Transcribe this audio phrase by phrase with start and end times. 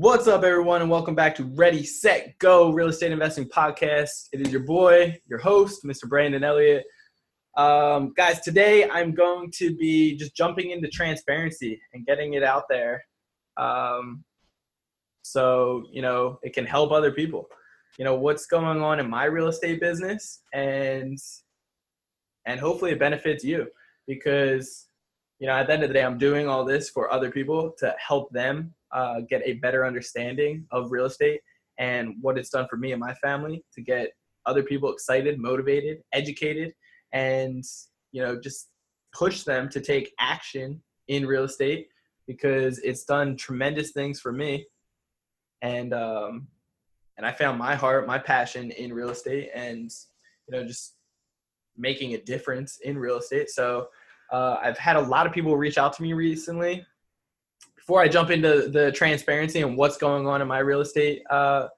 [0.00, 4.28] What's up, everyone, and welcome back to Ready, Set, Go Real Estate Investing Podcast.
[4.32, 6.08] It is your boy, your host, Mr.
[6.08, 6.84] Brandon Elliott.
[7.56, 12.66] Um, guys, today I'm going to be just jumping into transparency and getting it out
[12.70, 13.02] there.
[13.56, 14.22] Um,
[15.22, 17.48] so, you know, it can help other people.
[17.98, 21.18] You know, what's going on in my real estate business and
[22.46, 23.66] and hopefully it benefits you
[24.06, 24.86] because
[25.38, 27.74] you know, at the end of the day, I'm doing all this for other people
[27.78, 31.40] to help them uh, get a better understanding of real estate
[31.78, 34.10] and what it's done for me and my family to get
[34.46, 36.72] other people excited, motivated, educated,
[37.12, 37.64] and
[38.12, 38.68] you know just
[39.14, 41.88] push them to take action in real estate
[42.26, 44.66] because it's done tremendous things for me
[45.62, 46.46] and um
[47.16, 49.90] and I found my heart, my passion in real estate and
[50.46, 50.94] you know just
[51.76, 53.50] making a difference in real estate.
[53.50, 53.88] So
[54.30, 56.84] uh, I've had a lot of people reach out to me recently
[57.88, 61.68] before I jump into the transparency and what's going on in my real estate, uh,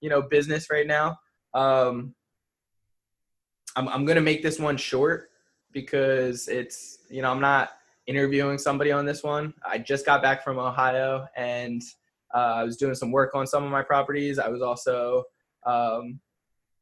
[0.00, 1.20] you know, business right now,
[1.54, 2.16] um,
[3.76, 5.30] I'm, I'm going to make this one short
[5.70, 7.70] because it's, you know, I'm not
[8.08, 9.54] interviewing somebody on this one.
[9.64, 11.80] I just got back from Ohio and
[12.34, 14.40] uh, I was doing some work on some of my properties.
[14.40, 15.22] I was also,
[15.64, 16.18] um,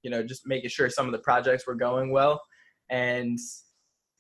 [0.03, 2.41] you know, just making sure some of the projects were going well.
[2.89, 3.39] And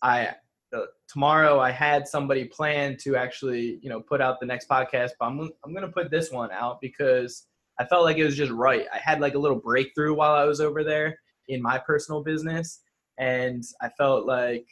[0.02, 0.34] I
[0.70, 5.10] the, tomorrow I had somebody plan to actually, you know, put out the next podcast,
[5.18, 7.46] but I'm, I'm going to put this one out because
[7.78, 8.86] I felt like it was just right.
[8.92, 12.80] I had like a little breakthrough while I was over there in my personal business.
[13.18, 14.66] And I felt like,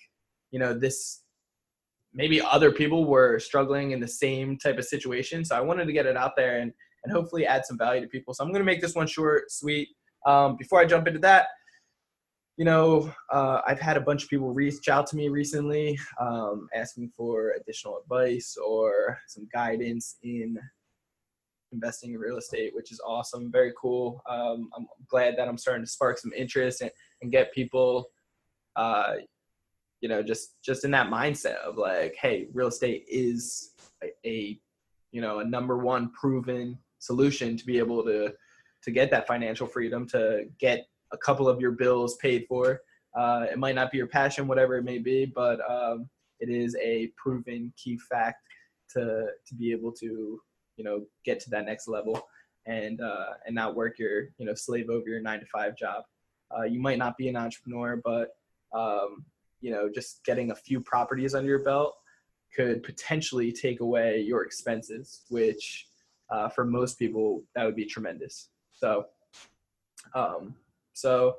[0.50, 1.22] you know, this
[2.12, 5.44] maybe other people were struggling in the same type of situation.
[5.44, 6.72] So I wanted to get it out there and,
[7.04, 8.34] and hopefully add some value to people.
[8.34, 9.88] So I'm going to make this one short, sweet.
[10.24, 11.46] Um, before I jump into that,
[12.56, 16.68] you know, uh, I've had a bunch of people reach out to me recently um,
[16.74, 20.58] asking for additional advice or some guidance in
[21.72, 24.22] investing in real estate, which is awesome, very cool.
[24.28, 26.90] Um, I'm glad that I'm starting to spark some interest and,
[27.20, 28.06] and get people,
[28.76, 29.16] uh,
[30.00, 33.72] you know, just just in that mindset of like, hey, real estate is
[34.02, 34.58] a, a
[35.12, 38.32] you know a number one proven solution to be able to
[38.82, 42.80] to get that financial freedom to get a couple of your bills paid for.
[43.16, 46.08] Uh, it might not be your passion, whatever it may be, but um,
[46.40, 48.42] it is a proven key fact
[48.90, 50.40] to to be able to
[50.76, 52.28] you know get to that next level
[52.66, 56.04] and uh, and not work your you know slave over your nine to five job.
[56.56, 58.30] Uh, you might not be an entrepreneur, but
[58.74, 59.24] um,
[59.60, 61.94] you know just getting a few properties under your belt
[62.54, 65.86] could potentially take away your expenses, which
[66.30, 68.50] uh, for most people that would be tremendous.
[68.72, 69.06] So
[70.14, 70.54] um,
[70.96, 71.36] so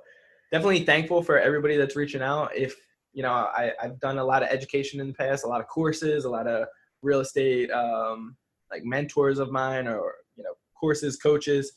[0.51, 2.56] definitely thankful for everybody that's reaching out.
[2.56, 2.75] If
[3.13, 5.68] you know, I, I've done a lot of education in the past, a lot of
[5.68, 6.68] courses, a lot of
[7.01, 8.35] real estate um,
[8.72, 11.72] like mentors of mine, or you know, courses, coaches,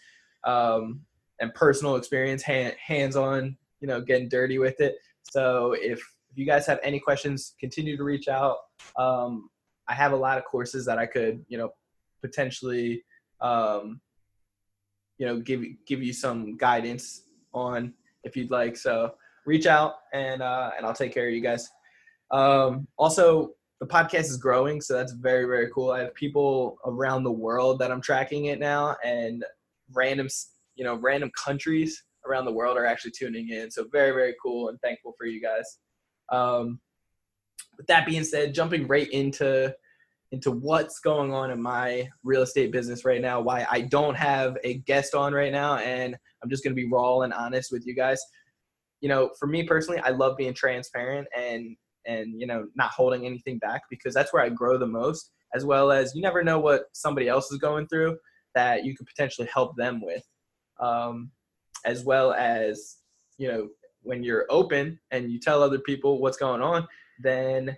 [0.44, 1.00] um,
[1.40, 4.96] and personal experience, hand, hands-on, you know, getting dirty with it.
[5.22, 8.58] So if if you guys have any questions, continue to reach out.
[8.96, 9.48] Um,
[9.88, 11.70] I have a lot of courses that I could, you know,
[12.20, 13.02] potentially,
[13.40, 14.00] um,
[15.16, 17.92] you know, give give you some guidance on
[18.24, 18.76] if you'd like.
[18.76, 19.14] So
[19.46, 21.68] reach out and uh, and I'll take care of you guys.
[22.30, 23.50] Um, also,
[23.80, 25.90] the podcast is growing, so that's very very cool.
[25.90, 29.44] I have people around the world that I'm tracking it now, and
[29.92, 30.28] random
[30.76, 33.70] you know random countries around the world are actually tuning in.
[33.70, 35.78] So very very cool and thankful for you guys.
[36.30, 36.80] Um,
[37.76, 39.74] with that being said, jumping right into
[40.32, 44.56] into what's going on in my real estate business right now, why I don't have
[44.62, 47.84] a guest on right now, and I'm just going to be raw and honest with
[47.86, 48.20] you guys.
[49.00, 53.26] You know, for me personally, I love being transparent and and you know not holding
[53.26, 55.32] anything back because that's where I grow the most.
[55.52, 58.16] As well as you never know what somebody else is going through
[58.54, 60.22] that you could potentially help them with,
[60.80, 61.30] um,
[61.84, 62.98] as well as
[63.36, 63.68] you know
[64.02, 66.86] when you're open and you tell other people what's going on,
[67.22, 67.76] then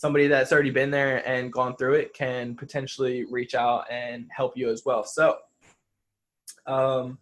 [0.00, 4.56] somebody that's already been there and gone through it can potentially reach out and help
[4.56, 5.04] you as well.
[5.04, 5.36] So,
[6.66, 7.18] um,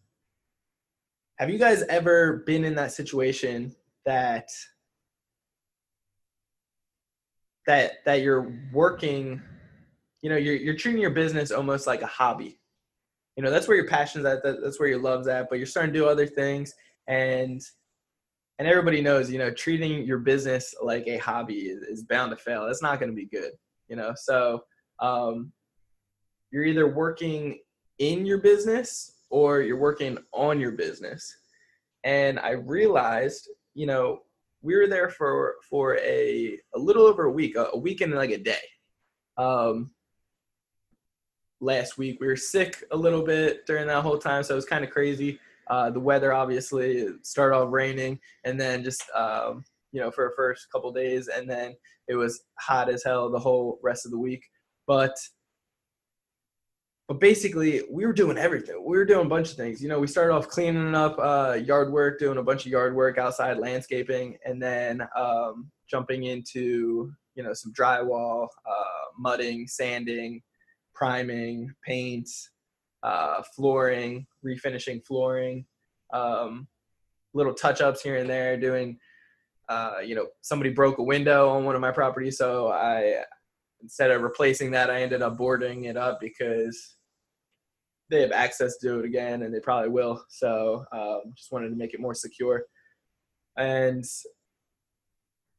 [1.41, 3.75] have you guys ever been in that situation
[4.07, 4.49] that
[7.67, 9.43] that that you're working,
[10.23, 12.61] you know, you're you're treating your business almost like a hobby,
[13.35, 15.67] you know that's where your passion's at that, that's where your love's at but you're
[15.67, 16.75] starting to do other things
[17.09, 17.61] and
[18.59, 22.37] and everybody knows you know treating your business like a hobby is, is bound to
[22.37, 23.53] fail that's not going to be good
[23.89, 24.61] you know so
[25.01, 25.53] um,
[26.51, 27.59] you're either working
[27.99, 31.37] in your business or you're working on your business
[32.05, 34.21] and i realized you know
[34.63, 38.13] we were there for for a a little over a week a, a week and
[38.15, 38.57] like a day
[39.37, 39.91] um
[41.61, 42.21] last week.
[42.21, 44.91] We were sick a little bit during that whole time, so it was kind of
[44.91, 45.39] crazy.
[45.71, 50.35] Uh, the weather obviously started off raining, and then just um, you know for the
[50.37, 51.75] first couple days, and then
[52.09, 54.43] it was hot as hell the whole rest of the week.
[54.87, 55.17] But
[57.09, 58.85] but basically, we were doing everything.
[58.87, 59.83] We were doing a bunch of things.
[59.83, 62.95] You know, we started off cleaning up uh, yard work, doing a bunch of yard
[62.95, 70.43] work outside, landscaping, and then um, jumping into you know some drywall, uh, mudding, sanding,
[70.95, 72.29] priming, paint,
[73.03, 75.65] uh, flooring, refinishing flooring,
[76.13, 76.67] um,
[77.35, 78.99] little touch ups here and there, doing,
[79.69, 82.39] uh, you know, somebody broke a window on one of my properties.
[82.39, 83.23] So I,
[83.83, 86.97] instead of replacing that, I ended up boarding it up because
[88.11, 90.25] they have access to it again and they probably will.
[90.29, 92.65] So um, just wanted to make it more secure.
[93.57, 94.05] And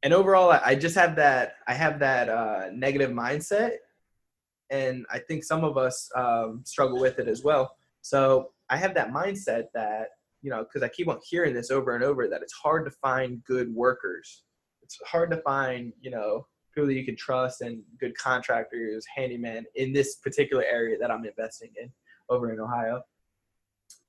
[0.02, 3.72] and overall, I just have that I have that uh, negative mindset
[4.70, 7.74] and I think some of us um, struggle with it as well.
[8.02, 10.08] So I have that mindset that
[10.42, 12.90] you know because I keep on hearing this over and over that it's hard to
[12.90, 14.44] find good workers.
[14.82, 19.64] It's hard to find you know people that you can trust and good contractors, handyman
[19.74, 21.90] in this particular area that I'm investing in
[22.28, 23.02] over in Ohio.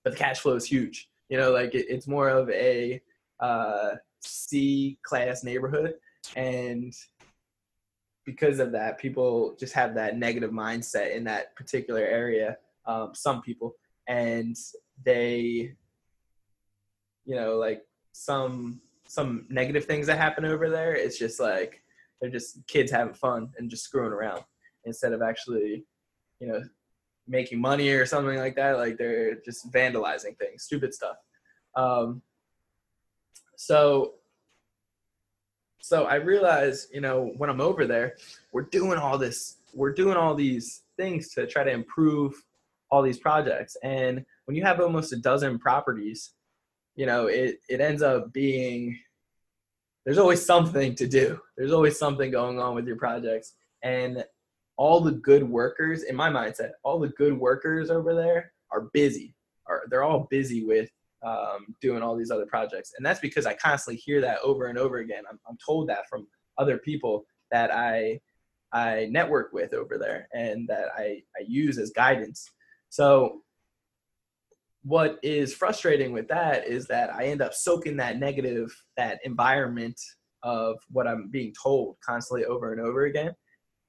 [0.04, 1.10] But the cash flow is huge.
[1.30, 3.02] You know, like it, it's more of a
[3.40, 5.96] uh, C class neighborhood,
[6.36, 6.94] and
[8.26, 12.58] because of that, people just have that negative mindset in that particular area.
[12.86, 13.76] Um, some people,
[14.08, 14.56] and
[15.04, 15.74] they,
[17.26, 20.96] you know, like some some negative things that happen over there.
[20.96, 21.82] It's just like
[22.22, 24.44] they're just kids having fun and just screwing around
[24.86, 25.86] instead of actually,
[26.40, 26.62] you know,
[27.28, 28.78] making money or something like that.
[28.78, 31.18] Like they're just vandalizing things, stupid stuff.
[31.76, 32.22] Um,
[33.58, 34.14] so
[35.82, 38.16] so I realized, you know, when I'm over there,
[38.54, 42.34] we're doing all this, we're doing all these things to try to improve
[42.90, 43.76] all these projects.
[43.84, 46.32] And when you have almost a dozen properties,
[46.96, 48.98] you know, it, it ends up being
[50.06, 51.40] there's always something to do.
[51.58, 53.54] There's always something going on with your projects.
[53.84, 54.24] And
[54.78, 59.36] all the good workers, in my mindset, all the good workers over there are busy.
[59.68, 60.90] Are they're all busy with
[61.24, 62.94] um, doing all these other projects.
[62.98, 65.24] And that's because I constantly hear that over and over again.
[65.30, 66.28] I'm, I'm told that from
[66.58, 68.20] other people that I
[68.74, 72.50] I network with over there and that I, I use as guidance.
[72.90, 73.42] So
[74.84, 80.00] what is frustrating with that is that I end up soaking that negative, that environment
[80.44, 83.34] of what I'm being told constantly over and over again.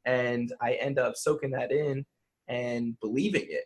[0.04, 2.04] And I end up soaking that in
[2.48, 3.64] and believing it.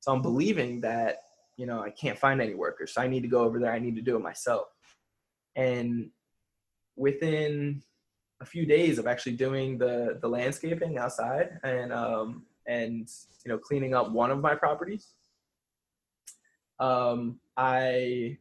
[0.00, 1.16] So I'm believing that
[1.56, 2.94] you know, I can't find any workers.
[2.94, 3.72] So I need to go over there.
[3.72, 4.66] I need to do it myself.
[5.56, 6.10] And
[6.96, 7.82] within
[8.40, 13.08] a few days of actually doing the the landscaping outside and um and
[13.44, 15.12] you know cleaning up one of my properties
[16.80, 18.36] um i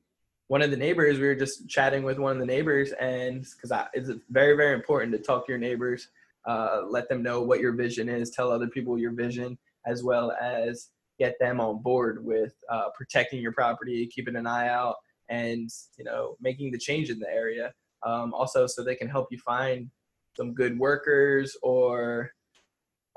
[0.47, 3.71] one of the neighbors we were just chatting with one of the neighbors and because
[3.71, 6.09] I it's very very important to talk to your neighbors
[6.45, 10.33] uh, let them know what your vision is tell other people your vision as well
[10.41, 10.89] as
[11.19, 14.95] get them on board with uh, protecting your property, keeping an eye out,
[15.29, 17.73] and you know making the change in the area.
[18.05, 19.89] Um, also, so they can help you find
[20.35, 22.31] some good workers or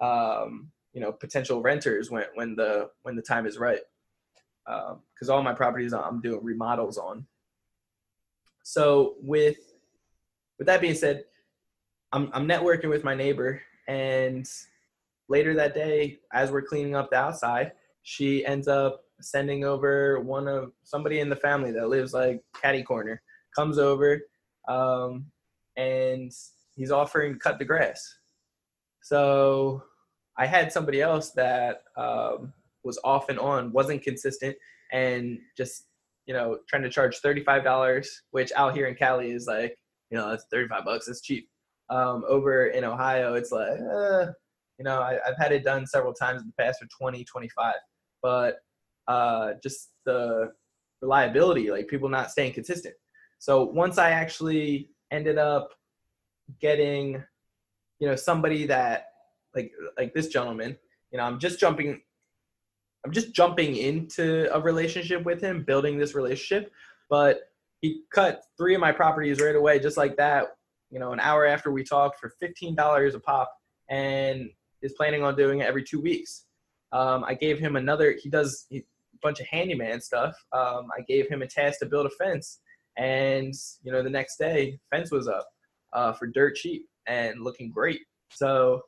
[0.00, 3.80] um, you know potential renters when when the when the time is right.
[4.66, 7.26] Because um, all my properties I'm doing remodels on.
[8.64, 9.58] So with
[10.58, 11.24] with that being said,
[12.12, 14.48] I'm I'm networking with my neighbor and
[15.28, 17.72] later that day as we're cleaning up the outside
[18.08, 22.84] she ends up sending over one of somebody in the family that lives like caddy
[22.84, 23.20] corner
[23.52, 24.20] comes over
[24.68, 25.26] um,
[25.76, 26.30] and
[26.76, 28.00] he's offering to cut the grass.
[29.02, 29.82] So
[30.38, 32.52] i had somebody else that um,
[32.84, 34.54] was off and on wasn't consistent
[34.92, 35.86] and just
[36.26, 39.76] you know trying to charge $35 which out here in cali is like
[40.10, 41.48] you know that's 35 bucks it's cheap.
[41.90, 44.26] Um, over in ohio it's like uh,
[44.78, 47.75] you know I, have had it done several times in the past for 20 25
[48.26, 48.56] but
[49.06, 50.52] uh, just the
[51.00, 52.97] reliability, like people not staying consistent.
[53.38, 55.68] So once I actually ended up
[56.61, 57.23] getting,
[58.00, 59.11] you know, somebody that
[59.54, 60.76] like like this gentleman,
[61.12, 62.00] you know, I'm just jumping
[63.04, 66.73] I'm just jumping into a relationship with him, building this relationship.
[67.09, 67.42] But
[67.80, 70.56] he cut three of my properties right away, just like that.
[70.90, 73.52] You know, an hour after we talked for fifteen dollars a pop,
[73.88, 74.50] and
[74.83, 76.45] is planning on doing it every two weeks.
[76.96, 78.16] Um, I gave him another.
[78.22, 78.82] He does a
[79.22, 80.34] bunch of handyman stuff.
[80.52, 82.60] Um, I gave him a task to build a fence,
[82.96, 85.46] and you know, the next day, fence was up
[85.92, 88.00] uh, for dirt cheap and looking great.
[88.30, 88.80] So,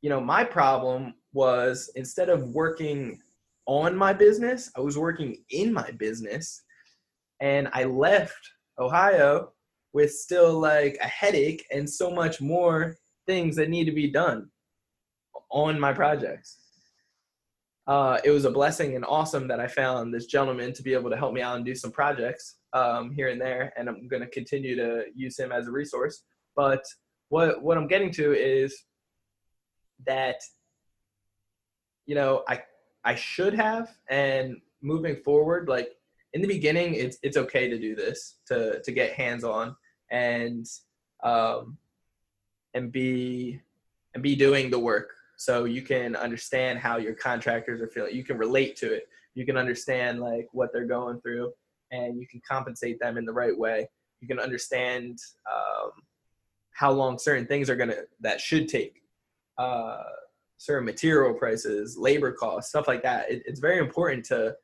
[0.00, 3.20] you know, my problem was instead of working
[3.66, 6.62] on my business, I was working in my business.
[7.40, 8.40] And I left
[8.78, 9.52] Ohio
[9.92, 12.96] with still like a headache and so much more
[13.26, 14.48] things that need to be done
[15.56, 16.58] on my projects.
[17.86, 21.08] Uh, it was a blessing and awesome that I found this gentleman to be able
[21.08, 24.22] to help me out and do some projects um, here and there, and I'm going
[24.22, 26.24] to continue to use him as a resource.
[26.54, 26.84] But
[27.30, 28.84] what what I'm getting to is
[30.06, 30.36] that
[32.04, 32.62] you know I
[33.02, 35.88] I should have and moving forward like
[36.34, 39.74] in the beginning it's it's okay to do this to to get hands on
[40.10, 40.66] and
[41.24, 41.78] um
[42.74, 43.60] and be
[44.14, 48.14] and be doing the work so you can understand how your contractors are feeling.
[48.14, 49.08] You can relate to it.
[49.34, 51.52] You can understand like what they're going through
[51.90, 53.88] and you can compensate them in the right way.
[54.20, 55.18] You can understand
[55.50, 55.90] um,
[56.72, 59.02] how long certain things are gonna that should take
[59.58, 60.02] uh,
[60.56, 63.30] certain material prices labor costs stuff like that.
[63.30, 64.56] It, it's very important to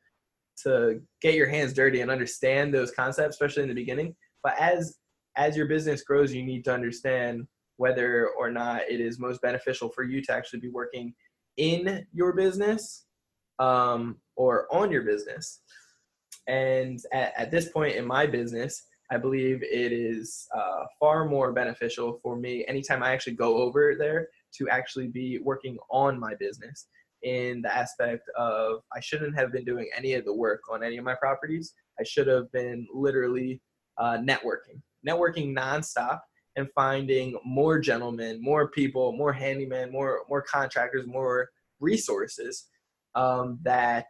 [0.63, 4.15] to get your hands dirty and understand those concepts especially in the beginning.
[4.43, 4.97] But as
[5.37, 9.89] as your business grows you need to understand whether or not it is most beneficial
[9.89, 11.13] for you to actually be working
[11.57, 13.05] in your business
[13.59, 15.61] um, or on your business
[16.47, 21.51] and at, at this point in my business I believe it is uh, far more
[21.51, 24.27] beneficial for me anytime I actually go over there
[24.57, 26.87] to actually be working on my business
[27.21, 30.97] in the aspect of I shouldn't have been doing any of the work on any
[30.97, 31.73] of my properties.
[31.99, 33.61] I should have been literally
[33.97, 36.19] uh, networking, networking nonstop
[36.55, 42.67] and finding more gentlemen, more people, more handymen, more more contractors, more resources
[43.15, 44.07] um, that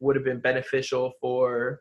[0.00, 1.80] would have been beneficial for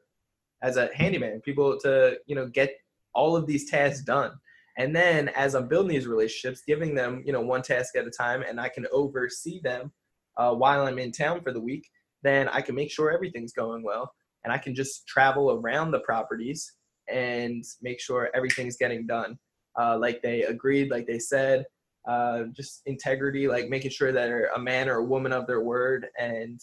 [0.61, 2.71] as a handyman, people to, you know, get
[3.13, 4.31] all of these tasks done.
[4.77, 8.11] And then as I'm building these relationships, giving them, you know, one task at a
[8.11, 9.91] time and I can oversee them
[10.37, 11.87] uh, while I'm in town for the week,
[12.23, 14.11] then I can make sure everything's going well.
[14.43, 16.73] And I can just travel around the properties
[17.07, 19.37] and make sure everything's getting done
[19.79, 21.65] uh, like they agreed, like they said.
[22.07, 25.61] Uh, just integrity, like making sure that they're a man or a woman of their
[25.61, 26.59] word, and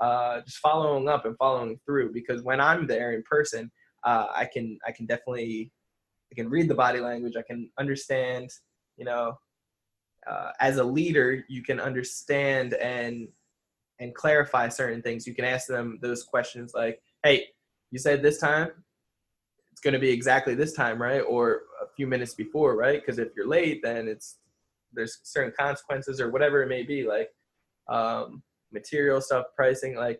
[0.00, 3.70] uh, just following up and following through because when I'm there in person,
[4.04, 5.70] uh, I can I can definitely
[6.32, 7.34] I can read the body language.
[7.36, 8.50] I can understand,
[8.96, 9.34] you know,
[10.28, 13.28] uh, as a leader, you can understand and
[14.00, 15.26] and clarify certain things.
[15.26, 17.46] You can ask them those questions like, "Hey,
[17.90, 18.70] you said this time,
[19.72, 21.20] it's going to be exactly this time, right?
[21.20, 21.62] Or
[22.00, 22.98] few minutes before, right?
[22.98, 24.38] Because if you're late, then it's
[24.94, 27.06] there's certain consequences or whatever it may be.
[27.06, 27.28] Like,
[27.90, 28.42] um,
[28.72, 30.18] material stuff, pricing, like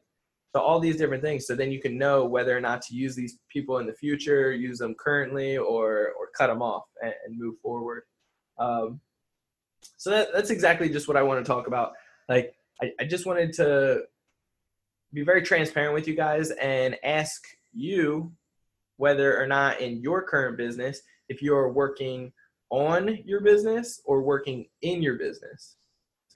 [0.55, 1.47] so all these different things.
[1.47, 4.53] So then you can know whether or not to use these people in the future,
[4.53, 8.03] use them currently, or or cut them off and, and move forward.
[8.59, 9.01] Um,
[9.97, 11.93] so that, that's exactly just what I want to talk about.
[12.29, 14.03] Like I, I just wanted to
[15.15, 18.33] be very transparent with you guys and ask you
[18.99, 22.31] whether or not in your current business if you're working
[22.69, 25.77] on your business or working in your business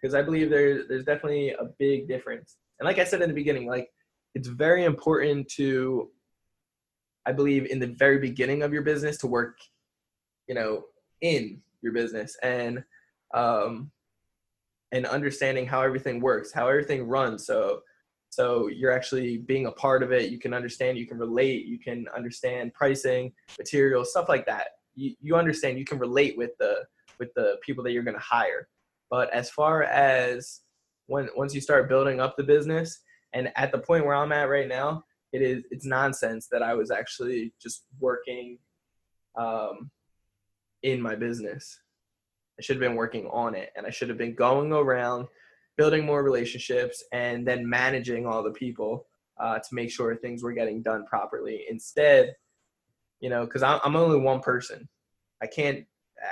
[0.05, 2.59] because I believe there, there's definitely a big difference.
[2.79, 3.89] And like I said in the beginning, like
[4.35, 6.11] it's very important to,
[7.25, 9.57] I believe, in the very beginning of your business to work,
[10.47, 10.85] you know,
[11.23, 12.85] in your business and
[13.33, 13.91] um,
[14.93, 17.47] and understanding how everything works, how everything runs.
[17.47, 17.81] So
[18.29, 20.31] so you're actually being a part of it.
[20.31, 24.67] You can understand, you can relate, you can understand pricing, materials, stuff like that.
[24.95, 26.85] You, you understand, you can relate with the
[27.19, 28.69] with the people that you're going to hire.
[29.11, 30.61] But as far as
[31.07, 33.01] when once you start building up the business,
[33.33, 36.75] and at the point where I'm at right now, it is it's nonsense that I
[36.75, 38.59] was actually just working
[39.37, 39.91] um,
[40.83, 41.81] in my business.
[42.59, 45.27] I should have been working on it, and I should have been going around
[45.77, 49.07] building more relationships and then managing all the people
[49.41, 51.65] uh, to make sure things were getting done properly.
[51.69, 52.37] Instead,
[53.25, 54.87] you know, because I'm, only one person.
[55.43, 55.87] I can't.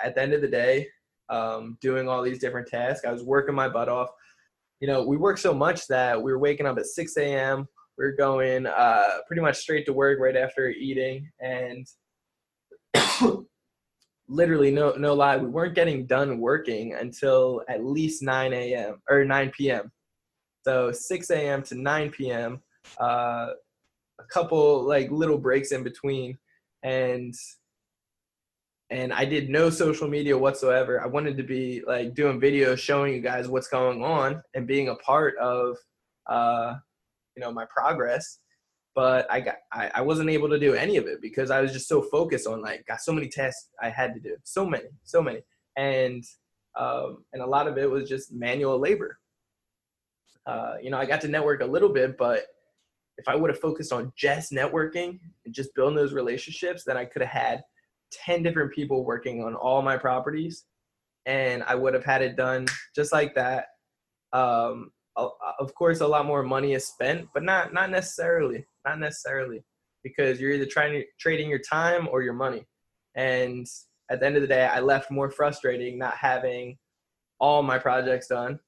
[0.05, 0.89] At the end of the day,
[1.31, 3.07] um, doing all these different tasks.
[3.07, 4.11] I was working my butt off.
[4.81, 7.67] You know, we worked so much that we were waking up at 6 a.m.
[7.97, 11.87] We were going uh, pretty much straight to work right after eating, and
[14.29, 19.01] literally, no no lie, we weren't getting done working until at least 9 a.m.
[19.09, 19.91] or 9 p.m.
[20.63, 21.63] So 6 a.m.
[21.63, 22.61] to 9 p.m.
[23.01, 23.49] Uh,
[24.21, 26.37] a couple like little breaks in between,
[26.83, 27.35] and
[28.91, 31.03] and I did no social media whatsoever.
[31.03, 34.89] I wanted to be like doing videos showing you guys what's going on and being
[34.89, 35.77] a part of
[36.27, 36.75] uh,
[37.35, 38.39] you know my progress.
[38.95, 41.73] But I got I, I wasn't able to do any of it because I was
[41.73, 44.89] just so focused on like got so many tests I had to do, so many,
[45.05, 45.41] so many,
[45.77, 46.23] and
[46.79, 49.19] um, and a lot of it was just manual labor.
[50.45, 52.45] Uh, you know, I got to network a little bit, but
[53.19, 57.05] if I would have focused on just networking and just building those relationships, then I
[57.05, 57.63] could have had
[58.13, 60.65] 10 different people working on all my properties
[61.27, 63.67] and I would have had it done just like that.
[64.33, 69.63] Um, of course, a lot more money is spent, but not, not necessarily, not necessarily
[70.03, 72.67] because you're either trying to trading your time or your money.
[73.15, 73.67] And
[74.11, 76.79] at the end of the day, I left more frustrating not having
[77.39, 78.59] all my projects done.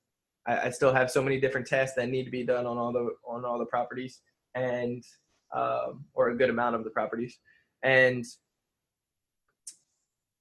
[0.46, 2.92] I, I still have so many different tests that need to be done on all
[2.92, 4.20] the, on all the properties
[4.54, 5.02] and,
[5.54, 7.38] um, or a good amount of the properties.
[7.82, 8.24] And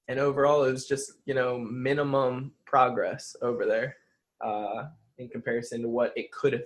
[0.10, 3.96] and overall it was just you know minimum progress over there
[4.44, 4.86] uh,
[5.18, 6.64] in comparison to what it could have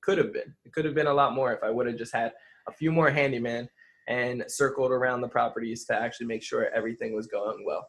[0.00, 0.54] could have been.
[0.64, 2.32] It could have been a lot more if I would have just had
[2.68, 3.68] a few more handyman
[4.08, 7.86] and circled around the properties to actually make sure everything was going well.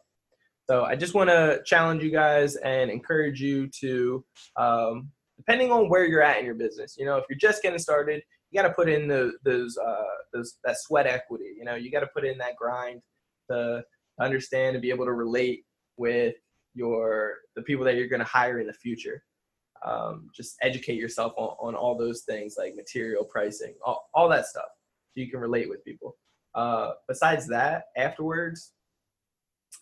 [0.68, 4.24] So I just want to challenge you guys and encourage you to,
[4.56, 7.78] um, depending on where you're at in your business, you know, if you're just getting
[7.78, 11.74] started, you got to put in the, those, uh, those, that sweat equity, you know,
[11.74, 13.00] you got to put in that grind
[13.50, 13.82] to
[14.20, 15.64] understand and be able to relate
[15.96, 16.34] with
[16.74, 19.22] your the people that you're going to hire in the future.
[19.84, 24.46] Um, just educate yourself on, on all those things like material pricing, all, all that
[24.46, 24.68] stuff,
[25.08, 26.16] so you can relate with people.
[26.54, 28.72] Uh, besides that, afterwards,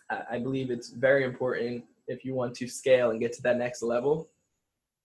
[0.09, 3.57] I, I believe it's very important if you want to scale and get to that
[3.57, 4.29] next level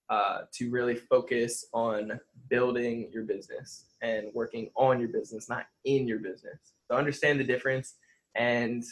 [0.08, 6.06] uh, to really focus on building your business and working on your business, not in
[6.06, 6.58] your business.
[6.90, 7.94] So understand the difference
[8.36, 8.84] and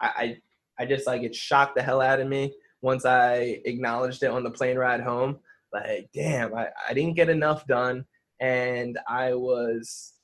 [0.00, 0.36] I,
[0.78, 4.42] I, just like it shocked the hell out of me once I acknowledged it on
[4.42, 5.38] the plane ride home.
[5.72, 8.04] Like, damn, I, I didn't get enough done,
[8.40, 10.14] and I was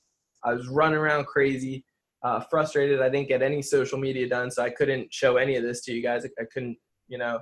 [0.44, 1.84] I was running around crazy,
[2.22, 3.00] uh, frustrated.
[3.00, 5.92] I didn't get any social media done, so I couldn't show any of this to
[5.92, 6.24] you guys.
[6.24, 7.38] I, I couldn't, you know,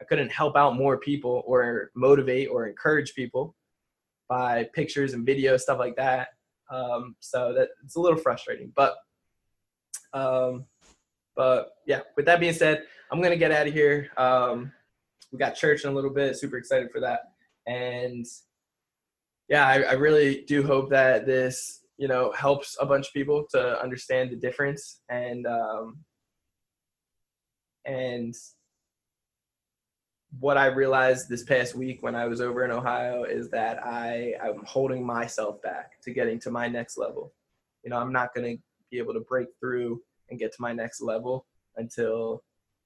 [0.00, 3.54] I couldn't help out more people or motivate or encourage people
[4.28, 6.28] by pictures and videos, stuff like that.
[6.70, 8.96] Um, so that it's a little frustrating, but
[10.12, 10.64] um,
[11.36, 14.08] but yeah, with that being said, I'm gonna get out of here.
[14.16, 14.72] Um,
[15.32, 16.36] we got church in a little bit.
[16.36, 17.20] Super excited for that.
[17.66, 18.24] And
[19.48, 23.46] yeah, I, I really do hope that this you know helps a bunch of people
[23.50, 25.98] to understand the difference and um,
[27.84, 28.34] and
[30.40, 34.34] what I realized this past week when I was over in Ohio is that I
[34.42, 37.32] I'm holding myself back to getting to my next level.
[37.84, 40.72] You know, I'm not going to be able to break through and get to my
[40.72, 42.42] next level until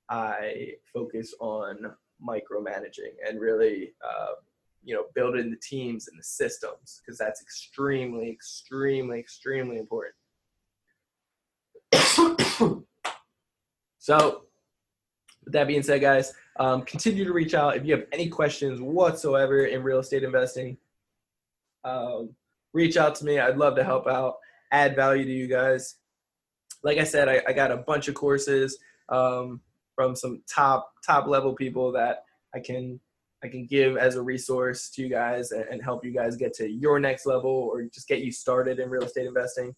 [0.09, 4.35] I focus on micromanaging and really, uh,
[4.83, 10.15] you know, building the teams and the systems because that's extremely, extremely, extremely important.
[13.99, 14.43] so,
[15.45, 18.81] with that being said, guys, um, continue to reach out if you have any questions
[18.81, 20.77] whatsoever in real estate investing.
[21.83, 22.37] Um,
[22.73, 23.41] reach out to me.
[23.41, 24.37] I'd love to help out,
[24.71, 25.97] add value to you guys
[26.83, 29.61] like I said, I, I got a bunch of courses um,
[29.95, 33.01] from some top top level people that I can
[33.43, 36.53] I can give as a resource to you guys and, and help you guys get
[36.55, 39.75] to your next level or just get you started in real estate investing.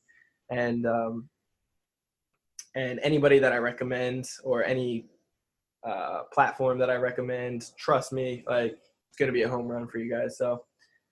[0.50, 1.28] And um,
[2.74, 5.06] and anybody that I recommend or any
[5.84, 9.98] uh, platform that I recommend, trust me, like it's gonna be a home run for
[9.98, 10.38] you guys.
[10.38, 10.64] So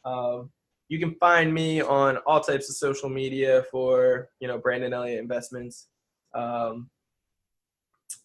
[0.04, 0.50] um,
[0.88, 5.20] you can find me on all types of social media for you know Brandon Elliott
[5.20, 5.88] Investments.
[6.34, 6.90] Um,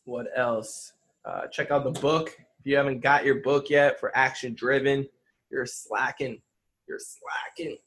[0.05, 0.93] what else?
[1.25, 5.07] Uh, check out the book if you haven't got your book yet for Action Driven.
[5.51, 6.41] You're slacking.
[6.87, 7.77] You're slacking.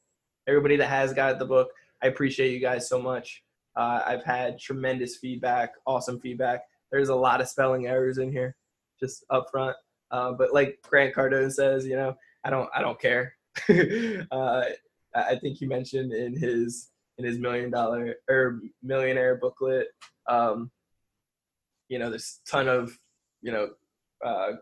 [0.46, 1.68] Everybody that has got the book,
[2.02, 3.42] I appreciate you guys so much.
[3.76, 6.62] Uh, I've had tremendous feedback, awesome feedback.
[6.90, 8.56] There's a lot of spelling errors in here,
[9.00, 9.76] just up front.
[10.10, 13.34] Uh, but like Grant Cardone says, you know, I don't, I don't care.
[14.30, 14.64] uh,
[15.14, 19.88] I think he mentioned in his in his million dollar or millionaire booklet.
[20.28, 20.70] Um,
[21.88, 22.96] you know, there's a ton of
[23.42, 23.70] you know
[24.24, 24.52] uh,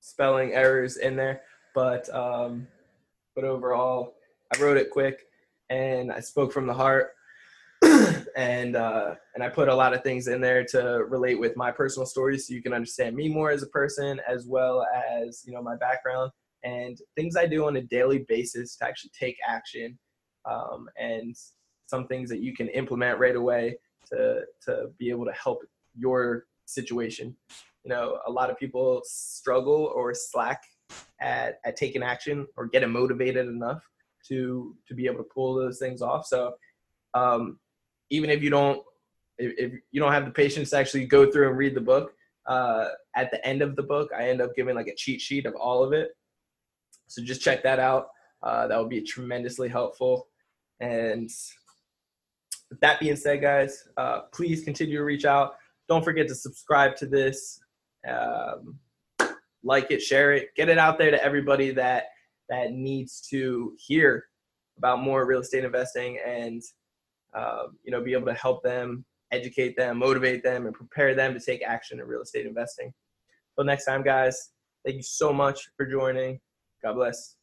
[0.00, 1.42] spelling errors in there,
[1.74, 2.66] but um,
[3.34, 4.14] but overall,
[4.54, 5.26] I wrote it quick
[5.70, 7.12] and I spoke from the heart.
[8.36, 11.70] And uh, and I put a lot of things in there to relate with my
[11.70, 15.52] personal stories, so you can understand me more as a person, as well as you
[15.52, 16.30] know my background
[16.64, 19.98] and things I do on a daily basis to actually take action,
[20.48, 21.34] um, and
[21.86, 23.76] some things that you can implement right away
[24.12, 25.62] to to be able to help
[25.94, 27.36] your situation.
[27.84, 30.62] You know, a lot of people struggle or slack
[31.20, 33.82] at, at taking action or getting motivated enough
[34.28, 36.26] to to be able to pull those things off.
[36.26, 36.54] So
[37.14, 37.58] um,
[38.12, 38.82] even if you don't
[39.38, 42.12] if, if, you don't have the patience to actually go through and read the book,
[42.46, 45.46] uh, at the end of the book, I end up giving like a cheat sheet
[45.46, 46.10] of all of it.
[47.08, 48.08] So just check that out.
[48.42, 50.28] Uh, that would be tremendously helpful.
[50.80, 51.30] And
[52.70, 55.54] with that being said, guys, uh, please continue to reach out.
[55.88, 57.60] Don't forget to subscribe to this,
[58.06, 58.78] um,
[59.64, 62.04] like it, share it, get it out there to everybody that
[62.48, 64.26] that needs to hear
[64.76, 66.62] about more real estate investing and
[67.34, 71.34] um, you know be able to help them, educate them, motivate them, and prepare them
[71.34, 72.92] to take action in real estate investing.
[73.56, 74.50] Until next time, guys.
[74.84, 76.40] Thank you so much for joining.
[76.82, 77.36] God bless.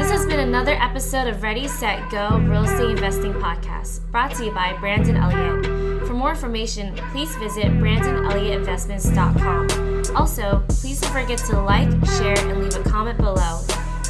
[0.00, 4.46] This has been another episode of Ready, Set, Go Real Estate Investing Podcast, brought to
[4.46, 5.66] you by Brandon Elliott.
[6.06, 10.16] For more information, please visit BrandonElliottInvestments.com.
[10.16, 13.58] Also, please don't forget to like, share, and leave a comment below.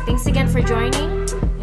[0.06, 1.49] Thanks again for joining.